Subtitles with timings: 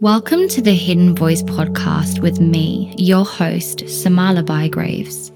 [0.00, 5.32] Welcome to the Hidden Voice podcast with me, your host, Samala Bygraves.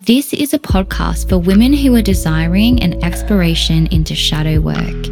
[0.00, 5.08] This is a podcast for women who are desiring an exploration into shadow work.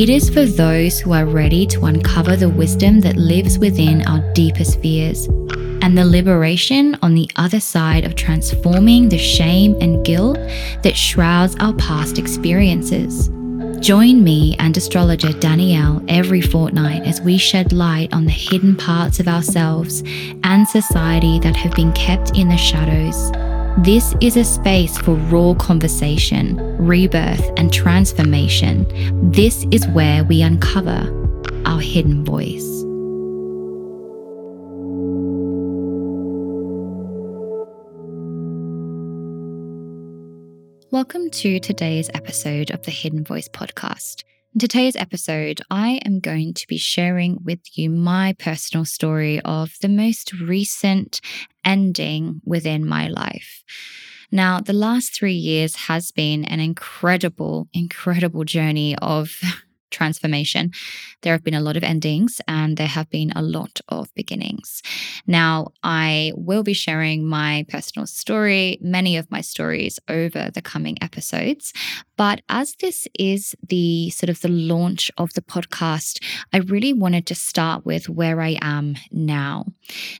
[0.00, 4.20] It is for those who are ready to uncover the wisdom that lives within our
[4.32, 5.26] deepest fears
[5.82, 10.38] and the liberation on the other side of transforming the shame and guilt
[10.82, 13.28] that shrouds our past experiences.
[13.82, 19.18] Join me and astrologer Danielle every fortnight as we shed light on the hidden parts
[19.18, 20.04] of ourselves
[20.44, 23.32] and society that have been kept in the shadows.
[23.84, 28.86] This is a space for raw conversation, rebirth, and transformation.
[29.32, 31.02] This is where we uncover
[31.66, 32.81] our hidden voice.
[40.92, 44.24] Welcome to today's episode of the Hidden Voice podcast.
[44.52, 49.72] In today's episode, I am going to be sharing with you my personal story of
[49.80, 51.22] the most recent
[51.64, 53.64] ending within my life.
[54.30, 59.40] Now, the last three years has been an incredible, incredible journey of
[59.92, 60.72] transformation.
[61.22, 64.82] There have been a lot of endings and there have been a lot of beginnings.
[65.26, 70.96] Now, I will be sharing my personal story, many of my stories over the coming
[71.00, 71.72] episodes.
[72.16, 77.26] But as this is the sort of the launch of the podcast, I really wanted
[77.26, 79.66] to start with where I am now.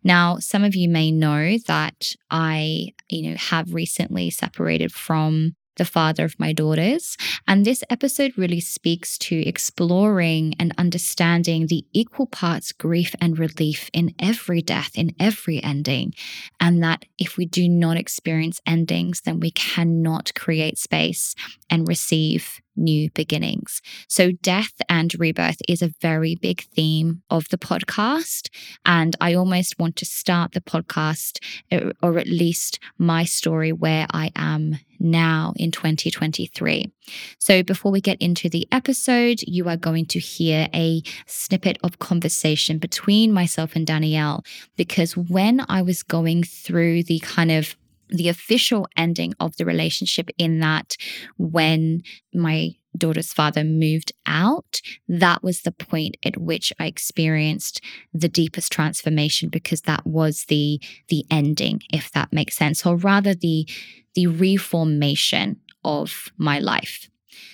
[0.04, 5.84] Now, some of you may know that I, you know, have recently separated from the
[5.84, 7.16] father of my daughters.
[7.46, 13.90] And this episode really speaks to exploring and understanding the equal parts grief and relief
[13.92, 16.14] in every death, in every ending.
[16.60, 21.34] And that if we do not experience endings, then we cannot create space
[21.72, 23.80] and receive new beginnings.
[24.08, 28.50] So, death and rebirth is a very big theme of the podcast.
[28.84, 31.38] And I almost want to start the podcast,
[31.70, 36.92] uh, or at least my story, where I am now in 2023.
[37.38, 41.98] So, before we get into the episode, you are going to hear a snippet of
[41.98, 44.44] conversation between myself and Danielle.
[44.76, 47.76] Because when I was going through the kind of
[48.12, 50.96] the official ending of the relationship in that
[51.36, 52.02] when
[52.34, 57.80] my daughter's father moved out, that was the point at which I experienced
[58.12, 63.34] the deepest transformation because that was the the ending, if that makes sense, or rather
[63.34, 63.66] the
[64.14, 67.08] the reformation of my life.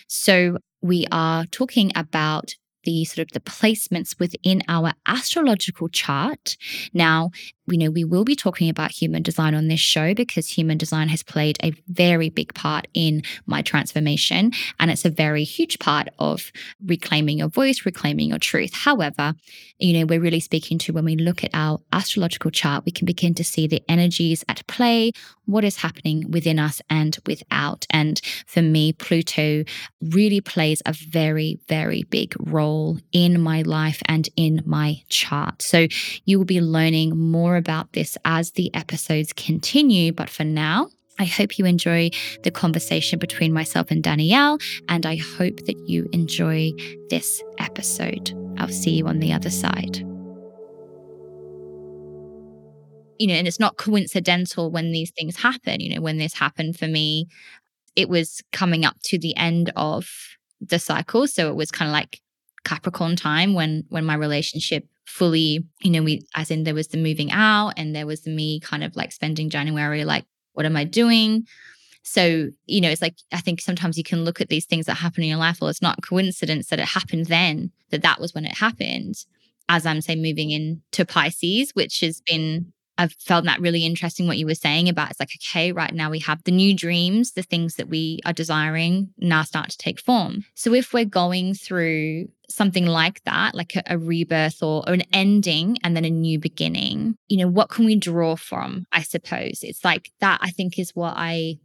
[0.09, 2.55] So we are talking about
[2.89, 6.57] the sort of the placements within our astrological chart.
[6.95, 7.31] Now,
[7.67, 11.09] you know, we will be talking about human design on this show because human design
[11.09, 14.53] has played a very big part in my transformation.
[14.81, 16.51] And it's a very huge part of
[16.83, 18.73] reclaiming your voice, reclaiming your truth.
[18.73, 19.35] However,
[19.79, 23.05] you know, we're really speaking to when we look at our astrological chart, we can
[23.05, 25.13] begin to see the energies at play,
[25.45, 27.87] what is happening within us and without.
[27.91, 29.65] And for me, Pluto
[30.01, 32.78] really plays a very, very big role
[33.13, 35.63] in my life and in my chart.
[35.63, 35.87] So
[36.25, 40.13] you will be learning more about this as the episodes continue.
[40.13, 42.11] But for now, I hope you enjoy
[42.45, 44.59] the conversation between myself and Danielle,
[44.89, 46.73] and I hope that you enjoy
[47.11, 48.33] this episode.
[48.57, 49.99] I'll see you on the other side.
[53.19, 55.81] You know, and it's not coincidental when these things happen.
[55.81, 57.27] You know, when this happened for me,
[57.97, 60.09] it was coming up to the end of
[60.61, 61.27] the cycle.
[61.27, 62.21] So it was kind of like
[62.65, 66.99] Capricorn time when when my relationship fully, you know, we as in there was the
[66.99, 70.85] moving out and there was me kind of like spending January like, what am I
[70.85, 71.47] doing?
[72.03, 74.95] So, you know, it's like I think sometimes you can look at these things that
[74.95, 75.61] happen in your life.
[75.61, 79.15] Well, it's not coincidence that it happened then, that that was when it happened.
[79.69, 84.39] As I'm say moving into Pisces, which has been I've felt that really interesting what
[84.39, 87.45] you were saying about it's like, okay, right now we have the new dreams, the
[87.45, 90.45] things that we are desiring now start to take form.
[90.55, 95.05] So if we're going through something like that, like a, a rebirth or, or an
[95.13, 98.87] ending and then a new beginning, you know, what can we draw from?
[98.91, 101.59] I suppose it's like that, I think is what I,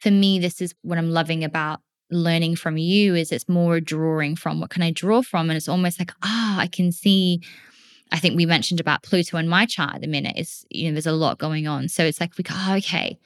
[0.00, 1.80] for me, this is what I'm loving about
[2.10, 5.50] learning from you is it's more drawing from what can I draw from?
[5.50, 7.40] And it's almost like, ah, oh, I can see
[8.12, 10.94] I think we mentioned about Pluto in my chart at the minute is, you know,
[10.94, 11.88] there's a lot going on.
[11.88, 13.18] So it's like we go, oh, okay,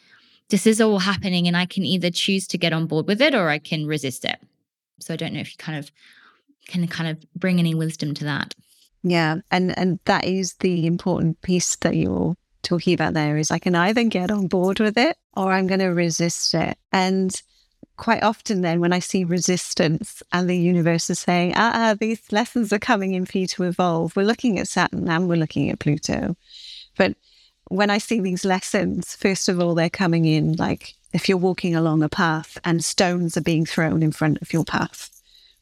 [0.49, 3.35] this is all happening and I can either choose to get on board with it
[3.35, 4.39] or I can resist it.
[4.99, 5.91] So I don't know if you kind of
[6.67, 8.55] can kind of bring any wisdom to that.
[9.03, 9.37] Yeah.
[9.51, 13.75] And and that is the important piece that you're talking about there is I can
[13.75, 16.77] either get on board with it or I'm going to resist it.
[16.93, 17.41] And
[18.01, 22.33] quite often then when I see resistance and the universe is saying, ah, ah, these
[22.33, 25.69] lessons are coming in for you to evolve, we're looking at Saturn and we're looking
[25.69, 26.35] at Pluto.
[26.97, 27.15] But
[27.69, 31.77] when I see these lessons, first of all, they're coming in like if you're walking
[31.77, 35.11] along a path and stones are being thrown in front of your path,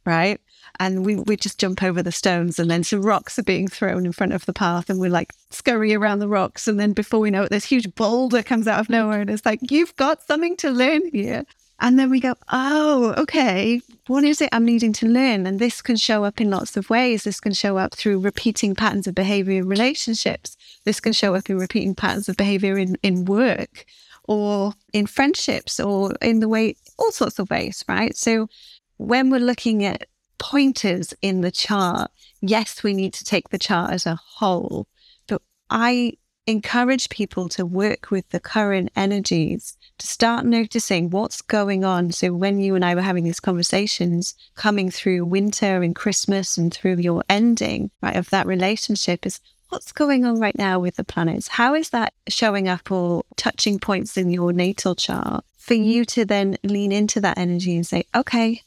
[0.07, 0.41] right?
[0.79, 4.07] And we, we just jump over the stones and then some rocks are being thrown
[4.07, 6.69] in front of the path and we're like scurry around the rocks.
[6.69, 9.45] And then before we know it, this huge boulder comes out of nowhere and it's
[9.45, 11.45] like, you've got something to learn here.
[11.81, 15.47] And then we go, oh, okay, what is it I'm needing to learn?
[15.47, 17.23] And this can show up in lots of ways.
[17.23, 20.57] This can show up through repeating patterns of behavior in relationships.
[20.85, 23.85] This can show up in repeating patterns of behavior in, in work
[24.25, 28.17] or in friendships or in the way, all sorts of ways, right?
[28.17, 28.49] So
[28.97, 30.09] when we're looking at
[30.39, 32.11] pointers in the chart,
[32.41, 34.89] yes, we need to take the chart as a whole.
[35.29, 36.15] But I
[36.49, 42.11] encourage people to work with the current energies to start noticing what's going on.
[42.11, 46.73] So, when you and I were having these conversations coming through winter and Christmas and
[46.73, 51.05] through your ending, right, of that relationship, is what's going on right now with the
[51.05, 51.49] planets?
[51.49, 55.85] How is that showing up or touching points in your natal chart for mm-hmm.
[55.85, 58.63] you to then lean into that energy and say, okay,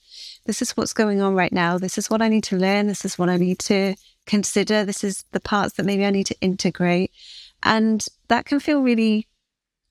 [0.46, 1.80] this is what's going on right now.
[1.80, 2.88] This is what I need to learn.
[2.88, 3.96] This is what I need to
[4.28, 4.84] consider.
[4.84, 7.12] This is the parts that maybe I need to integrate.
[7.64, 9.28] And that can feel really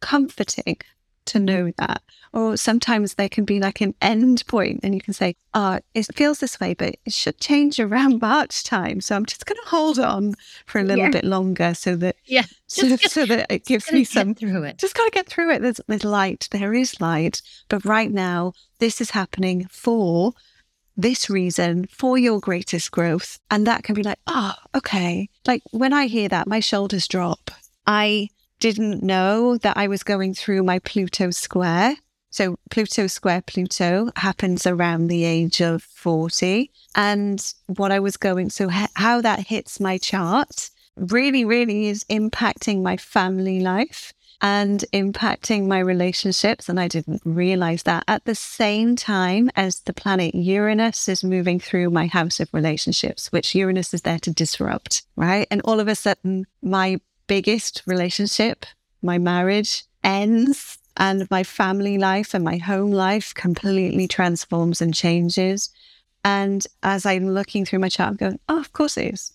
[0.00, 0.78] comforting
[1.26, 2.02] to know that.
[2.32, 6.06] Or sometimes there can be like an end point and you can say, oh, it
[6.14, 9.00] feels this way, but it should change around March time.
[9.00, 10.34] So I'm just going to hold on
[10.67, 11.11] for a little yeah.
[11.11, 14.78] bit longer so that, yeah, so, so that it gives me some through it.
[14.78, 15.62] Just got to get through it.
[15.62, 16.49] There's, there's light.
[16.50, 17.43] There is light.
[17.69, 20.32] But right now, this is happening for
[20.96, 23.38] this reason for your greatest growth.
[23.50, 25.28] And that can be like, oh, okay.
[25.46, 27.50] Like when I hear that, my shoulders drop.
[27.91, 28.29] I
[28.61, 31.97] didn't know that I was going through my Pluto square.
[32.31, 36.71] So Pluto square Pluto happens around the age of 40.
[36.95, 42.81] And what I was going, so how that hits my chart really, really is impacting
[42.81, 46.69] my family life and impacting my relationships.
[46.69, 51.59] And I didn't realize that at the same time as the planet Uranus is moving
[51.59, 55.49] through my house of relationships, which Uranus is there to disrupt, right?
[55.51, 58.67] And all of a sudden, my biggest relationship,
[59.03, 60.77] my marriage, ends.
[60.97, 65.71] And my family life and my home life completely transforms and changes.
[66.25, 69.32] And as I'm looking through my chart, I'm going, oh, of course it is.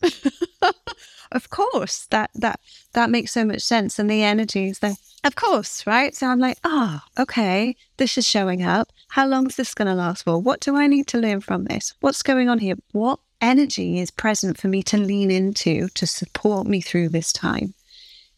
[1.32, 2.60] of course that that
[2.94, 3.98] that makes so much sense.
[3.98, 4.96] And the energy is there.
[5.24, 6.14] Of course right?
[6.14, 8.92] So i'm like oh okay this is showing up.
[9.08, 10.38] How long is this going to last for?
[10.38, 11.94] What do i need to learn from this?
[12.02, 12.76] What's going on here?
[12.92, 17.74] What energy is present for me to lean into to support me through this time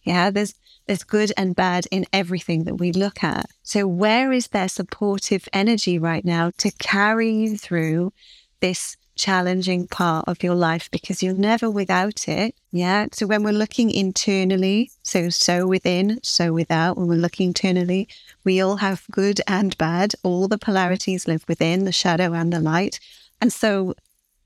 [0.08, 0.54] yeah there's
[0.88, 5.48] there's good and bad in everything that we look at so where is there supportive
[5.54, 8.12] energy right now to carry you through
[8.60, 12.56] this challenging part of your life because you're never without it.
[12.72, 13.08] Yeah.
[13.12, 18.08] So when we're looking internally, so so within, so without, when we're looking internally,
[18.46, 20.14] we all have good and bad.
[20.24, 23.00] All the polarities live within the shadow and the light.
[23.42, 23.96] And so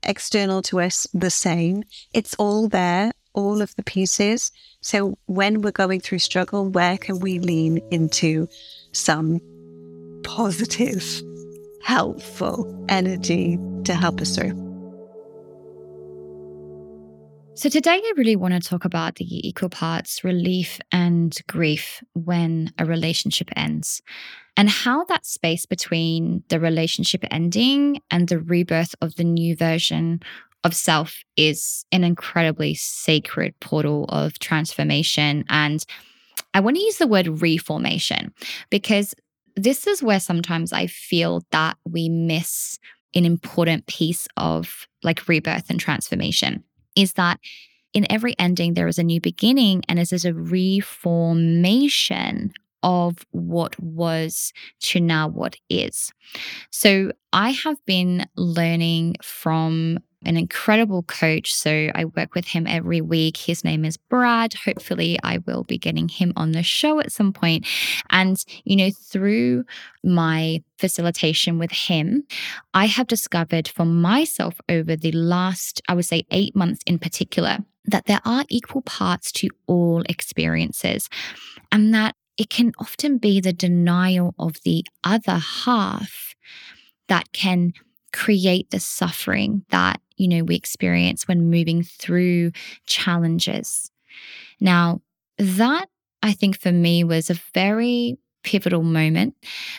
[0.02, 1.84] external to us, the same.
[2.12, 4.52] It's all there, all of the pieces.
[4.80, 8.48] So when we're going through struggle, where can we lean into
[8.92, 9.40] some
[10.24, 11.04] positive,
[11.82, 14.72] helpful energy to help us through?
[17.54, 22.72] So, today I really want to talk about the equal parts relief and grief when
[22.78, 24.00] a relationship ends,
[24.56, 30.22] and how that space between the relationship ending and the rebirth of the new version
[30.64, 35.44] of self is an incredibly sacred portal of transformation.
[35.48, 35.84] And
[36.54, 38.32] I want to use the word reformation
[38.70, 39.14] because
[39.56, 42.78] this is where sometimes I feel that we miss
[43.14, 46.64] an important piece of like rebirth and transformation
[46.96, 47.38] is that
[47.92, 51.32] in every ending, there is a new beginning and it is a reformation
[52.82, 56.10] of what was to now what is.
[56.70, 61.52] So I have been learning from an incredible coach.
[61.52, 63.36] So I work with him every week.
[63.36, 64.54] His name is Brad.
[64.54, 67.66] Hopefully, I will be getting him on the show at some point.
[68.10, 69.64] And, you know, through
[70.04, 72.24] my facilitation with him,
[72.74, 77.58] I have discovered for myself over the last, I would say, eight months in particular,
[77.84, 81.08] that there are equal parts to all experiences
[81.70, 86.34] and that it can often be the denial of the other half
[87.08, 87.72] that can
[88.12, 92.52] create the suffering that you know we experience when moving through
[92.86, 93.90] challenges
[94.60, 95.00] now
[95.38, 95.88] that
[96.22, 99.34] i think for me was a very pivotal moment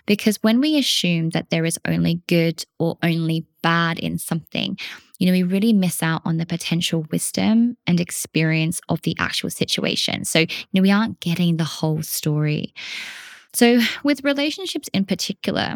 [0.06, 4.78] because when we assume that there is only good or only bad in something,
[5.20, 9.50] you know, we really miss out on the potential wisdom and experience of the actual
[9.50, 10.26] situation.
[10.26, 12.74] So, you know, we aren't getting the whole story.
[13.54, 15.76] So, with relationships in particular,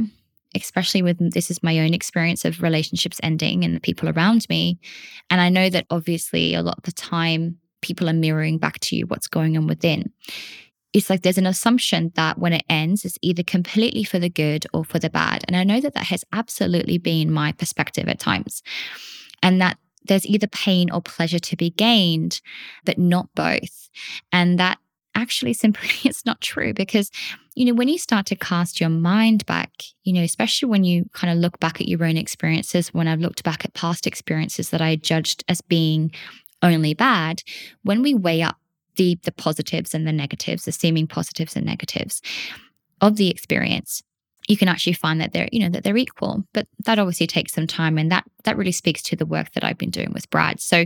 [0.64, 4.80] especially with this is my own experience of relationships ending and the people around me.
[5.30, 8.96] And I know that obviously a lot of the time people are mirroring back to
[8.96, 10.12] you what's going on within
[10.94, 14.66] it's like there's an assumption that when it ends, it's either completely for the good
[14.74, 15.44] or for the bad.
[15.48, 18.64] And I know that that has absolutely been my perspective at times.
[19.44, 22.42] And that there's either pain or pleasure to be gained,
[22.86, 23.90] but not both.
[24.32, 24.80] And that
[25.18, 27.12] actually simply it's not true because
[27.56, 29.72] you know when you start to cast your mind back
[30.04, 33.20] you know especially when you kind of look back at your own experiences when i've
[33.20, 36.12] looked back at past experiences that i judged as being
[36.62, 37.42] only bad
[37.84, 38.58] when we weigh up
[38.98, 42.22] the the positives and the negatives, the seeming positives and negatives
[43.00, 44.04] of the experience,
[44.50, 46.44] you can actually find that they're, you know, that they're equal.
[46.54, 49.64] But that obviously takes some time and that that really speaks to the work that
[49.64, 50.60] I've been doing with Brad.
[50.60, 50.86] So,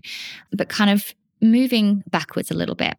[0.51, 2.97] but kind of moving backwards a little bit.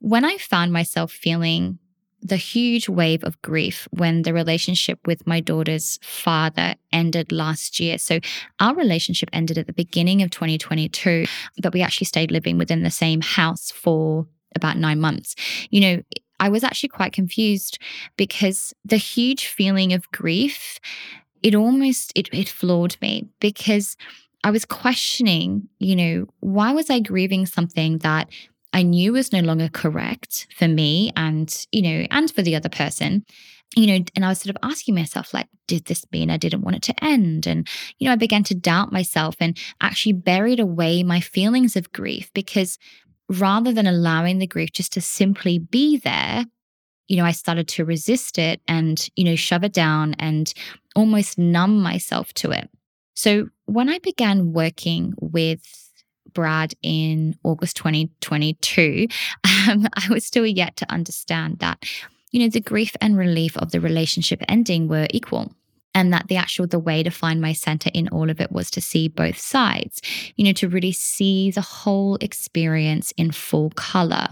[0.00, 1.78] When I found myself feeling
[2.22, 7.98] the huge wave of grief when the relationship with my daughter's father ended last year.
[7.98, 8.20] So,
[8.60, 11.26] our relationship ended at the beginning of 2022,
[11.60, 15.34] but we actually stayed living within the same house for about nine months.
[15.70, 16.02] You know,
[16.38, 17.78] I was actually quite confused
[18.16, 20.78] because the huge feeling of grief,
[21.42, 23.96] it almost it, it floored me because
[24.44, 28.28] I was questioning, you know, why was I grieving something that
[28.72, 32.68] I knew was no longer correct for me and, you know, and for the other
[32.68, 33.24] person
[33.76, 36.62] you know, and I was sort of asking myself, like, did this mean I didn't
[36.62, 37.46] want it to end?
[37.46, 37.66] And,
[37.98, 42.30] you know, I began to doubt myself and actually buried away my feelings of grief
[42.34, 42.78] because
[43.28, 46.44] rather than allowing the grief just to simply be there,
[47.08, 50.52] you know, I started to resist it and, you know, shove it down and
[50.94, 52.68] almost numb myself to it.
[53.14, 55.62] So when I began working with
[56.32, 59.08] Brad in August 2022,
[59.44, 61.82] um, I was still yet to understand that,
[62.30, 65.52] you know, the grief and relief of the relationship ending were equal
[65.94, 68.70] and that the actual the way to find my center in all of it was
[68.70, 70.00] to see both sides
[70.36, 74.28] you know to really see the whole experience in full color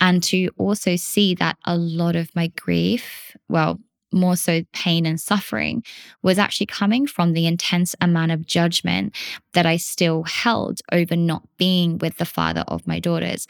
[0.00, 3.80] and to also see that a lot of my grief well
[4.12, 5.82] more so pain and suffering
[6.22, 9.14] was actually coming from the intense amount of judgment
[9.52, 13.46] that I still held over not being with the father of my daughters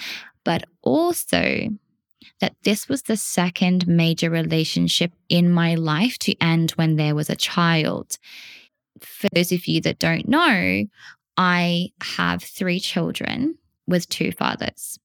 [0.46, 1.68] but also
[2.40, 7.28] that this was the second major relationship in my life to end when there was
[7.28, 8.16] a child.
[9.00, 10.84] For those of you that don't know,
[11.36, 14.98] I have three children with two fathers.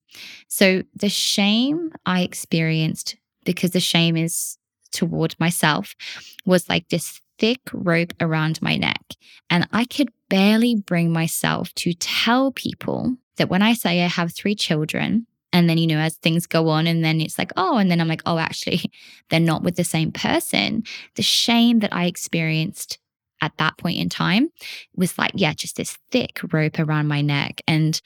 [0.48, 4.58] So the shame I experienced, because the shame is
[4.92, 5.96] toward myself,
[6.46, 9.02] was like this thick rope around my neck.
[9.50, 14.34] And I could barely bring myself to tell people that when I say I have
[14.34, 17.78] three children, and then, you know, as things go on, and then it's like, oh,
[17.78, 18.84] and then I'm like, oh, actually,
[19.30, 20.84] they're not with the same person.
[21.16, 23.00] The shame that I experienced
[23.42, 24.50] at that point in time
[24.96, 27.62] was like, yeah, just this thick rope around my neck.
[27.68, 28.00] And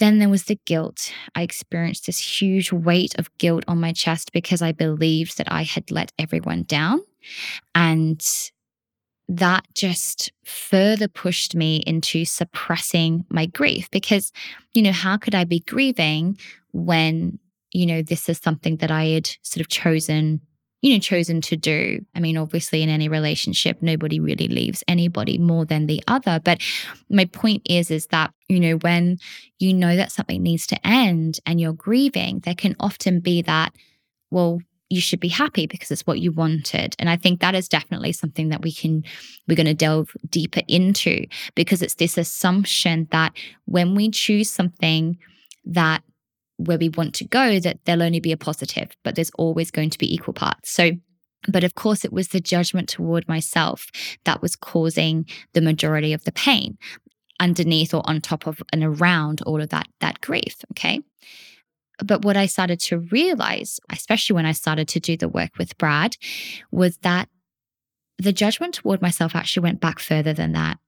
[0.00, 1.12] then there was the guilt.
[1.34, 5.62] I experienced this huge weight of guilt on my chest because I believed that I
[5.62, 7.00] had let everyone down.
[7.74, 8.20] And
[9.28, 14.32] that just further pushed me into suppressing my grief because,
[14.72, 16.36] you know, how could I be grieving
[16.72, 17.38] when,
[17.72, 20.40] you know, this is something that I had sort of chosen,
[20.82, 22.04] you know, chosen to do?
[22.14, 26.40] I mean, obviously, in any relationship, nobody really leaves anybody more than the other.
[26.42, 26.60] But
[27.08, 29.18] my point is, is that, you know, when
[29.58, 33.74] you know that something needs to end and you're grieving, there can often be that,
[34.30, 34.60] well,
[34.90, 36.96] you should be happy because it's what you wanted.
[36.98, 39.04] And I think that is definitely something that we can,
[39.46, 43.32] we're going to delve deeper into because it's this assumption that
[43.66, 45.16] when we choose something
[45.64, 46.02] that
[46.64, 49.90] where we want to go, that there'll only be a positive, but there's always going
[49.90, 50.70] to be equal parts.
[50.70, 50.92] So,
[51.48, 53.90] but of course, it was the judgment toward myself
[54.24, 56.76] that was causing the majority of the pain
[57.38, 60.56] underneath or on top of and around all of that that grief.
[60.72, 61.00] Okay.
[62.04, 65.76] But what I started to realize, especially when I started to do the work with
[65.76, 66.16] Brad,
[66.70, 67.28] was that
[68.18, 70.78] the judgment toward myself actually went back further than that.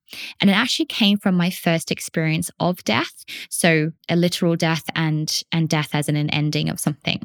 [0.40, 3.24] And it actually came from my first experience of death.
[3.48, 7.20] So a literal death and, and death as in an ending of something.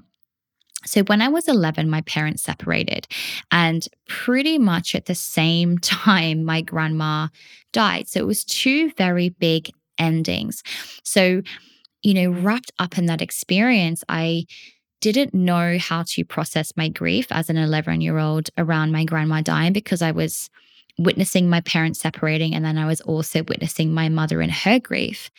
[0.86, 3.08] So when I was 11, my parents separated.
[3.52, 7.28] And pretty much at the same time, my grandma
[7.74, 8.08] died.
[8.08, 10.64] So it was two very big endings.
[11.04, 11.42] So
[12.04, 14.46] you know, wrapped up in that experience, I
[15.02, 19.42] didn't know how to process my grief as an 11 year old around my grandma
[19.42, 20.50] dying because I was
[20.98, 25.30] witnessing my parents separating and then I was also witnessing my mother in her grief.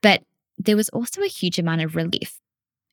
[0.00, 0.22] But
[0.58, 2.38] there was also a huge amount of relief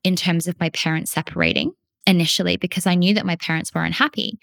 [0.04, 1.72] in terms of my parents separating
[2.08, 4.40] initially because I knew that my parents were unhappy.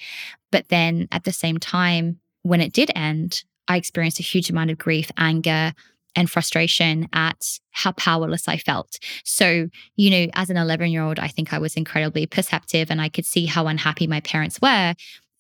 [0.53, 4.71] But then at the same time, when it did end, I experienced a huge amount
[4.71, 5.73] of grief, anger,
[6.15, 8.99] and frustration at how powerless I felt.
[9.25, 13.01] So, you know, as an 11 year old, I think I was incredibly perceptive and
[13.01, 14.95] I could see how unhappy my parents were.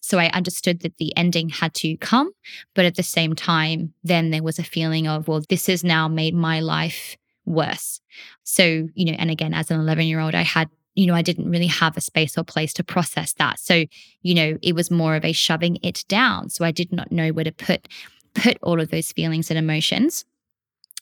[0.06, 2.30] So I understood that the ending had to come.
[2.76, 6.06] But at the same time, then there was a feeling of, well, this has now
[6.06, 8.00] made my life worse.
[8.44, 11.20] So, you know, and again, as an 11 year old, I had you know, I
[11.20, 13.58] didn't really have a space or place to process that.
[13.58, 13.84] So,
[14.22, 16.48] you know, it was more of a shoving it down.
[16.48, 17.86] So I did not know where to put
[18.34, 20.24] put all of those feelings and emotions.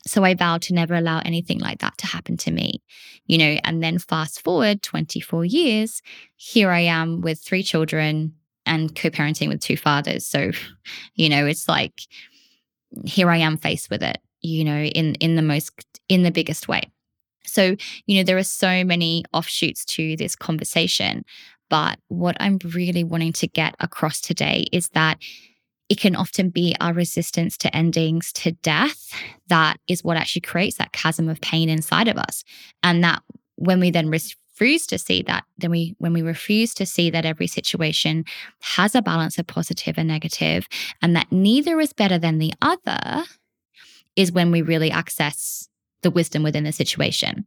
[0.04, 2.82] So I vowed to never allow anything like that to happen to me,
[3.26, 6.02] you know, and then fast forward 24 years,
[6.34, 8.34] here I am with three children
[8.66, 10.26] and co parenting with two fathers.
[10.26, 10.52] So,
[11.14, 12.00] you know, it's like,
[13.04, 15.73] here I am faced with it, you know, in, in the most,
[16.09, 16.83] in the biggest way.
[17.47, 21.25] So, you know, there are so many offshoots to this conversation.
[21.71, 25.18] But what I'm really wanting to get across today is that
[25.88, 29.12] it can often be our resistance to endings, to death,
[29.49, 32.42] that is what actually creates that chasm of pain inside of us.
[32.83, 33.23] And that
[33.56, 34.09] when we then
[34.54, 38.25] refuse to see that, then we, when we refuse to see that every situation
[38.61, 40.68] has a balance of positive and negative,
[41.02, 43.25] and that neither is better than the other,
[44.16, 45.68] is when we really access
[46.02, 47.46] the wisdom within the situation.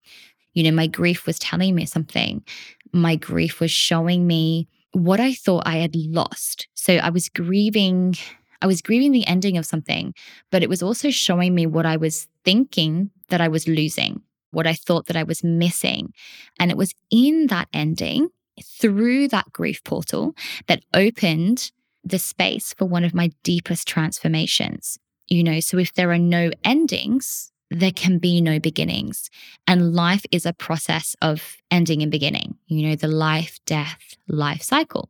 [0.54, 2.44] You know, my grief was telling me something.
[2.92, 6.68] My grief was showing me what I thought I had lost.
[6.74, 8.16] So I was grieving,
[8.62, 10.14] I was grieving the ending of something,
[10.52, 14.68] but it was also showing me what I was thinking that I was losing, what
[14.68, 16.14] I thought that I was missing.
[16.60, 18.30] And it was in that ending,
[18.64, 20.36] through that grief portal,
[20.68, 21.72] that opened
[22.04, 24.98] the space for one of my deepest transformations.
[25.28, 29.30] You know, so if there are no endings, there can be no beginnings.
[29.68, 34.62] And life is a process of ending and beginning, you know, the life, death, life
[34.62, 35.10] cycle.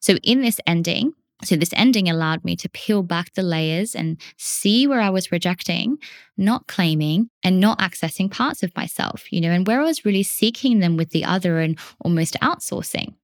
[0.00, 4.20] So in this ending, so this ending allowed me to peel back the layers and
[4.36, 5.98] see where I was rejecting,
[6.36, 10.22] not claiming, and not accessing parts of myself, you know, and where I was really
[10.22, 13.14] seeking them with the other and almost outsourcing.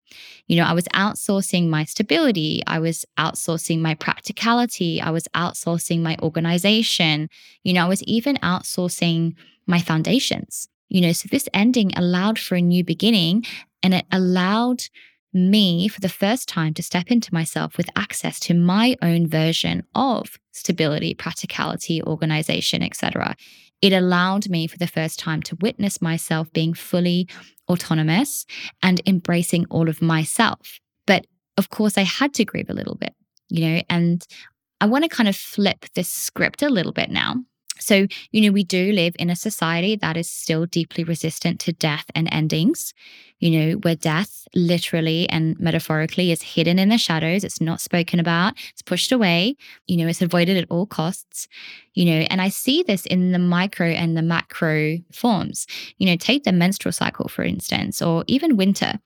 [0.47, 2.63] You know, I was outsourcing my stability.
[2.67, 5.01] I was outsourcing my practicality.
[5.01, 7.29] I was outsourcing my organization.
[7.63, 9.35] You know, I was even outsourcing
[9.67, 10.69] my foundations.
[10.89, 13.45] You know, so this ending allowed for a new beginning
[13.83, 14.85] and it allowed
[15.33, 19.83] me for the first time to step into myself with access to my own version
[19.95, 23.37] of stability, practicality, organization, etc.
[23.81, 27.29] It allowed me for the first time to witness myself being fully
[27.69, 28.47] autonomous
[28.83, 30.81] and embracing all of myself.
[31.07, 33.15] But of course, I had to grieve a little bit,
[33.49, 34.27] you know, and
[34.81, 37.43] I want to kind of flip this script a little bit now
[37.79, 41.73] so, you know, we do live in a society that is still deeply resistant to
[41.73, 42.95] death and endings,
[43.39, 47.45] you know, where death literally and metaphorically is hidden in the shadows.
[47.45, 51.49] It's not spoken about, it's pushed away, you know, it's avoided at all costs,
[51.95, 55.67] you know, and I see this in the micro and the macro forms.
[55.99, 58.99] You know, take the menstrual cycle, for instance, or even winter.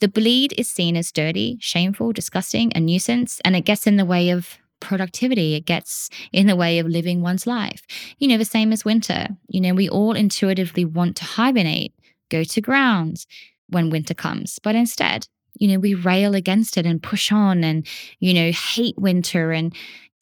[0.00, 4.04] The bleed is seen as dirty, shameful, disgusting, a nuisance, and it gets in the
[4.04, 5.54] way of productivity.
[5.54, 7.82] It gets in the way of living one's life.
[8.18, 9.28] You know, the same as winter.
[9.48, 11.94] You know, we all intuitively want to hibernate,
[12.30, 13.26] go to ground
[13.68, 14.58] when winter comes.
[14.62, 17.86] But instead, you know, we rail against it and push on and,
[18.20, 19.52] you know, hate winter.
[19.52, 19.74] And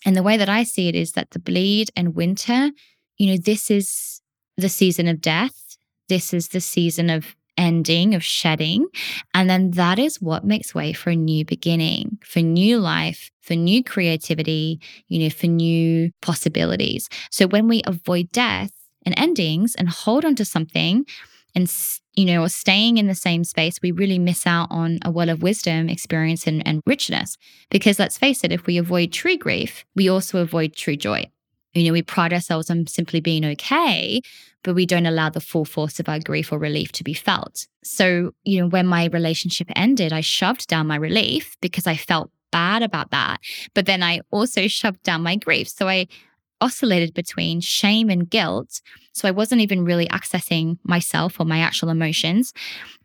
[0.04, 2.70] and the way that I see it is that the bleed and winter,
[3.16, 4.20] you know, this is
[4.56, 5.76] the season of death.
[6.08, 8.86] This is the season of ending, of shedding.
[9.34, 13.54] And then that is what makes way for a new beginning, for new life, for
[13.54, 17.08] new creativity, you know, for new possibilities.
[17.30, 18.72] So when we avoid death
[19.04, 21.04] and endings and hold on to something,
[21.54, 21.72] and
[22.14, 25.28] you know, or staying in the same space, we really miss out on a well
[25.28, 27.36] of wisdom, experience, and, and richness.
[27.70, 31.26] Because let's face it, if we avoid true grief, we also avoid true joy.
[31.74, 34.20] You know, we pride ourselves on simply being okay,
[34.62, 37.66] but we don't allow the full force of our grief or relief to be felt.
[37.82, 42.30] So, you know, when my relationship ended, I shoved down my relief because I felt
[42.52, 43.40] bad about that.
[43.74, 45.68] But then I also shoved down my grief.
[45.68, 46.06] So I
[46.60, 48.80] oscillated between shame and guilt.
[49.12, 52.52] So I wasn't even really accessing myself or my actual emotions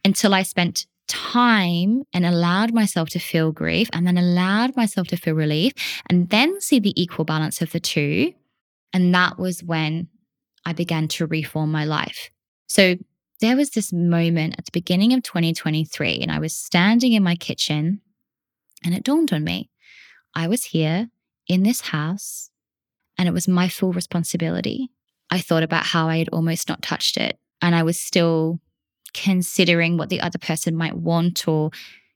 [0.05, 5.17] until I spent time and allowed myself to feel grief and then allowed myself to
[5.17, 5.73] feel relief
[6.09, 8.31] and then see the equal balance of the two
[8.93, 10.07] and that was when
[10.65, 12.29] I began to reform my life.
[12.67, 12.95] So,
[13.41, 17.35] there was this moment at the beginning of 2023, and I was standing in my
[17.35, 18.01] kitchen,
[18.83, 19.69] and it dawned on me
[20.35, 21.09] I was here
[21.47, 22.49] in this house,
[23.17, 24.89] and it was my full responsibility.
[25.31, 28.59] I thought about how I had almost not touched it, and I was still
[29.13, 31.71] considering what the other person might want or,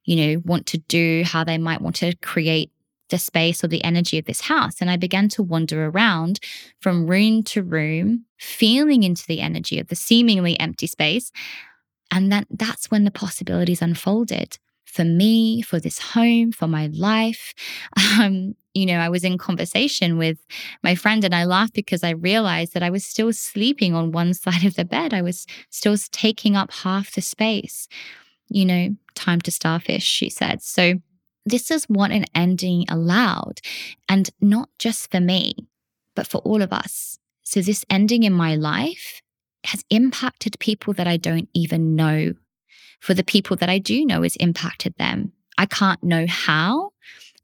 [0.06, 2.72] you know, want to do, how they might want to create
[3.10, 4.82] the space or the energy of this house.
[4.82, 6.39] And I began to wander around
[6.80, 11.32] from room to room, feeling into the energy of the seemingly empty space.
[12.12, 17.54] And that, that's when the possibilities unfolded for me, for this home, for my life.
[18.20, 20.38] Um, you know, I was in conversation with
[20.84, 24.34] my friend and I laughed because I realized that I was still sleeping on one
[24.46, 25.13] side of the bed.
[25.13, 27.88] I was still taking up half the space.
[28.50, 30.62] You know, time to starfish, she said.
[30.62, 30.96] So,
[31.46, 33.60] this is what an ending allowed,
[34.08, 35.68] and not just for me,
[36.16, 37.20] but for all of us.
[37.44, 39.22] So, this ending in my life
[39.66, 42.34] has impacted people that I don't even know.
[43.00, 45.34] For the people that I do know, has impacted them.
[45.58, 46.92] I can't know how,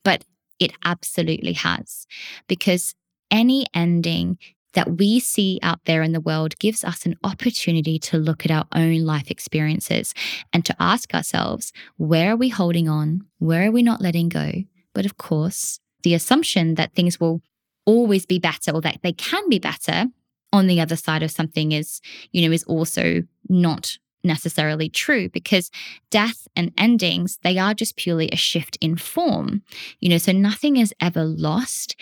[0.04, 0.24] but
[0.60, 2.08] it absolutely has.
[2.48, 2.96] Because
[3.30, 4.38] any ending
[4.74, 8.52] that we see out there in the world gives us an opportunity to look at
[8.52, 10.14] our own life experiences
[10.54, 13.26] and to ask ourselves, where are we holding on?
[13.40, 14.52] Where are we not letting go?
[14.94, 17.42] But of course, the assumption that things will
[17.86, 20.06] always be better or that they can be better
[20.52, 22.02] on the other side of something is,
[22.32, 25.72] you know, is also not necessarily true because
[26.10, 29.62] death and endings, they are just purely a shift in form.
[30.00, 31.96] You know, so nothing is ever lost.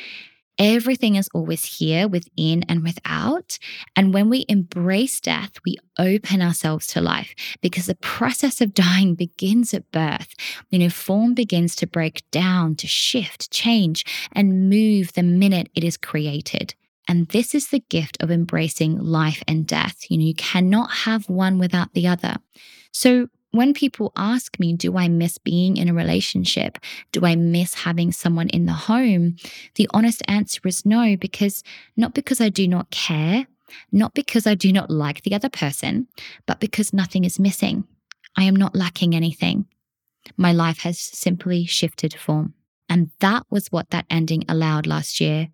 [0.59, 3.59] Everything is always here within and without.
[3.95, 9.15] And when we embrace death, we open ourselves to life because the process of dying
[9.15, 10.33] begins at birth.
[10.69, 15.83] You know, form begins to break down, to shift, change, and move the minute it
[15.83, 16.73] is created.
[17.07, 20.09] And this is the gift of embracing life and death.
[20.09, 22.35] You know, you cannot have one without the other.
[22.91, 26.77] So when people ask me, do I miss being in a relationship?
[27.11, 29.35] Do I miss having someone in the home?
[29.75, 31.63] The honest answer is no, because
[31.95, 33.47] not because I do not care,
[33.91, 36.07] not because I do not like the other person,
[36.45, 37.85] but because nothing is missing.
[38.37, 39.65] I am not lacking anything.
[40.35, 42.53] My life has simply shifted form.
[42.89, 45.49] And that was what that ending allowed last year.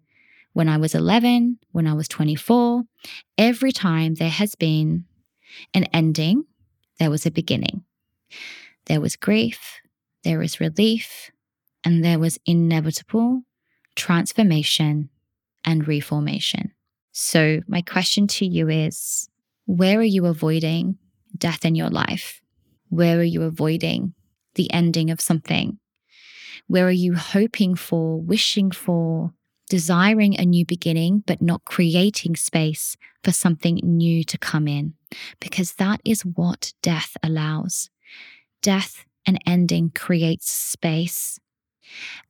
[0.53, 2.83] When I was 11, when I was 24,
[3.37, 5.05] every time there has been
[5.73, 6.45] an ending,
[6.99, 7.83] there was a beginning.
[8.85, 9.79] There was grief,
[10.23, 11.31] there was relief,
[11.83, 13.43] and there was inevitable
[13.95, 15.09] transformation
[15.65, 16.71] and reformation.
[17.11, 19.29] So, my question to you is
[19.65, 20.97] where are you avoiding
[21.37, 22.41] death in your life?
[22.89, 24.13] Where are you avoiding
[24.55, 25.79] the ending of something?
[26.67, 29.33] Where are you hoping for, wishing for,
[29.69, 34.93] desiring a new beginning, but not creating space for something new to come in?
[35.39, 37.89] Because that is what death allows
[38.61, 41.39] death and ending creates space.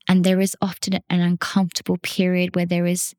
[0.07, 3.15] And there is often an uncomfortable period where there is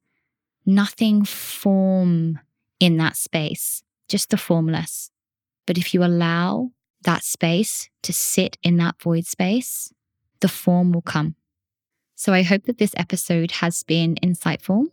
[0.67, 2.39] nothing form
[2.81, 5.11] in that space, just the formless.
[5.67, 6.71] But if you allow
[7.03, 9.93] that space to sit in that void space,
[10.41, 11.37] the form will come.
[12.17, 14.87] So I hope that this episode has been insightful.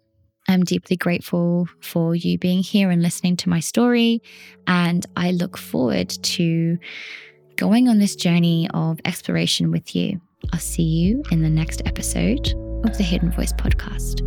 [0.47, 4.21] I'm deeply grateful for you being here and listening to my story.
[4.67, 6.78] And I look forward to
[7.62, 10.19] going on this journey of exploration with you.
[10.52, 12.47] I'll see you in the next episode
[12.84, 14.21] of the Hidden Voice podcast.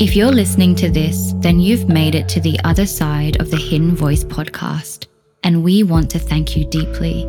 [0.00, 3.58] If you're listening to this, then you've made it to the other side of the
[3.58, 5.06] Hidden Voice podcast,
[5.42, 7.26] and we want to thank you deeply.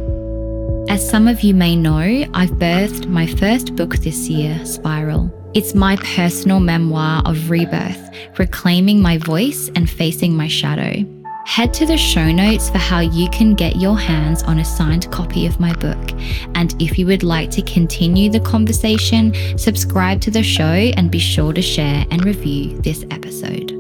[0.88, 5.30] As some of you may know, I've birthed my first book this year, Spiral.
[5.54, 11.04] It's my personal memoir of rebirth, reclaiming my voice and facing my shadow
[11.48, 15.10] head to the show notes for how you can get your hands on a signed
[15.14, 16.12] copy of my book.
[16.56, 21.20] And if you would like to continue the conversation, subscribe to the show and be
[21.20, 23.77] sure to share and review this episode.